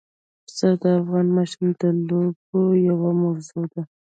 پسه 0.45 0.67
د 0.81 0.83
افغان 0.99 1.27
ماشومانو 1.37 1.75
د 1.81 1.83
لوبو 2.07 2.61
یوه 2.87 3.09
موضوع 3.21 3.63
ده. 3.71 3.81